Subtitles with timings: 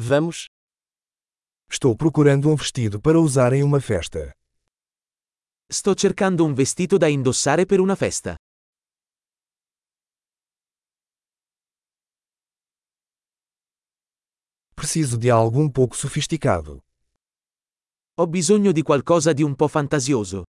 [0.00, 0.46] Vamos?
[1.68, 4.32] Estou procurando um vestido para usar em uma festa.
[5.68, 8.36] Sto cercando un vestito da indossare per una festa.
[14.76, 16.80] Preciso de algo um pouco sofisticado.
[18.20, 20.44] Ho bisogno di qualcosa di un po' fantasioso.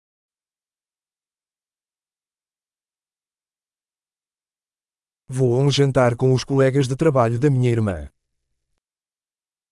[5.29, 8.11] Vou a um jantar com os colegas de trabalho da minha irmã.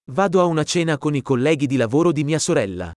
[0.07, 2.91] Vado a una cena con i colleghi di lavoro di mia sorella.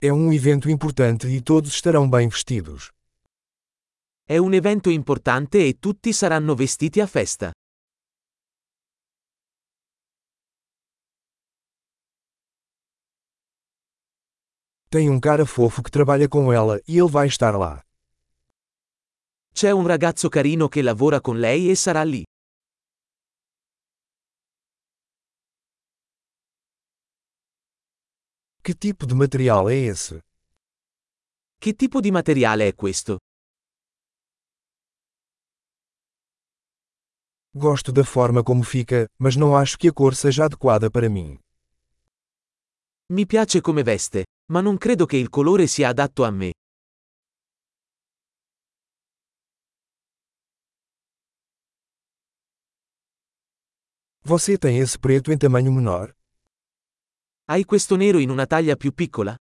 [0.00, 2.92] É um evento importante e todos estarão bem vestidos.
[4.24, 7.50] È un evento importante e tutti saranno vestiti a festa.
[14.88, 17.82] Tem um cara fofo que trabalha com ela e ele vai estar lá.
[19.52, 22.24] C'è un ragazzo carino che lavora con lei e sarà lì.
[28.62, 30.20] Que tipo de material é esse?
[31.58, 33.18] Che tipo di materiale è questo?
[37.54, 41.38] Gosto da forma como fica, mas não acho que a cor seja adequada para mim.
[43.12, 46.52] Mi piace come veste, ma non credo che il colore sia adatto a me.
[54.24, 56.14] Você tem esse preto em tamanho menor?
[57.48, 59.34] Hai questo nero in una taglia più piccola?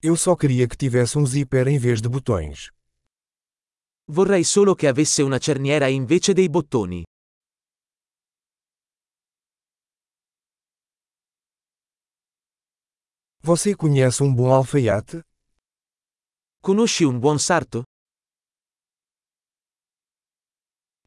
[0.00, 2.70] Eu só queria que tivesse um zíper em vez de botões.
[4.06, 7.02] Vorrei solo che avesse una cerniera invece dei bottoni.
[13.42, 15.22] Você conhece um bom alfaiate?
[16.62, 17.82] Conosci un buon sarto?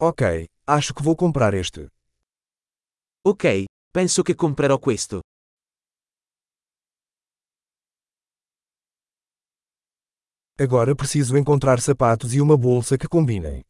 [0.05, 0.21] Ok,
[0.67, 1.87] acho que vou comprar este.
[3.25, 5.21] Ok, penso che comprerò questo.
[10.59, 13.61] Agora preciso encontrar sapatos e uma bolsa que combinem.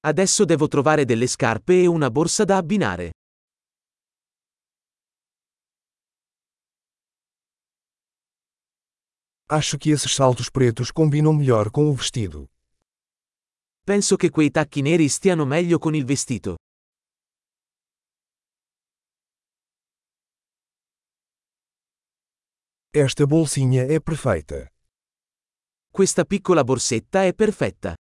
[0.00, 3.12] Adesso devo trovare delle scarpe e una borsa da abbinare.
[9.48, 12.46] Acho que esses saltos pretos combinam melhor com o vestido.
[13.88, 16.58] Penso che quei tacchi neri stiano meglio con il vestito.
[22.90, 24.70] Esta bolsinha é perfeita.
[25.90, 27.94] Questa piccola borsetta è perfetta.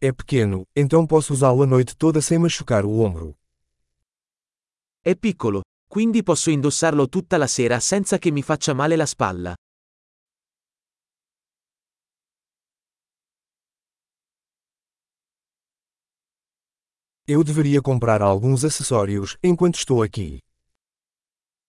[0.00, 3.38] É pequeno, então posso usá-lo a noite toda sem machucar o ombro.
[4.98, 9.54] È piccolo, quindi posso indossarlo tutta la sera senza che mi faccia male la spalla.
[17.30, 20.38] Eu deveria comprar alguns acessórios enquanto estou aqui.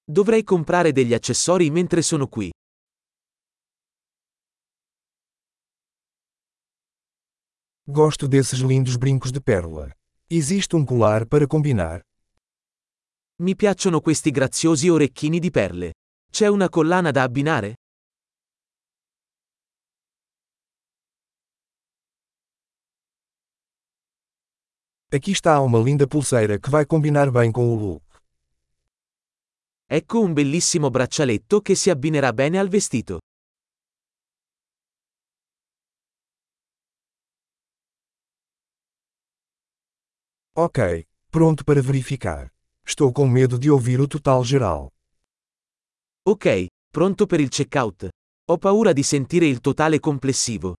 [0.05, 2.49] Dovrei comprare degli accessori mentre sono qui.
[7.83, 9.91] Gosto desses lindos brincos de pérola.
[10.29, 11.99] Existe um colar para combinar?
[13.41, 15.91] Mi piacciono questi graziosi orecchini di perle.
[16.31, 17.73] C'è una collana da abbinare?
[25.11, 28.03] Aqui está uma linda pulseira que vai combinar bem com o look.
[29.87, 33.17] Ecco un bellissimo braccialetto che si abbinerà bene al vestito.
[40.55, 42.47] Ok, pronto para verificar.
[42.85, 44.89] Estou com medo de ouvir o total geral.
[46.27, 48.09] Ok, pronto per il checkout.
[48.51, 50.75] Ho paura di sentire il totale complessivo.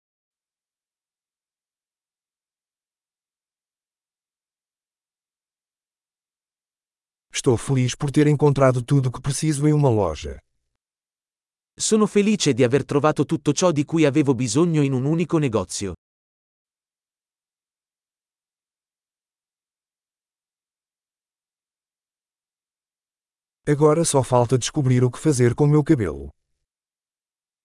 [7.41, 10.39] Estou feliz por ter encontrado tudo o que preciso em uma loja.
[11.75, 15.95] Sono felice di aver trovato tutto ciò di cui avevo bisogno in un unico negozio.
[23.67, 26.29] Agora só falta descobrir o que fazer com meu cabelo.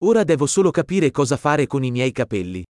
[0.02, 2.64] Ora devo solo capire cosa fare con i miei capelli.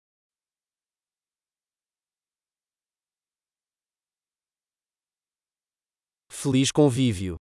[6.45, 7.45] Feliz convívio!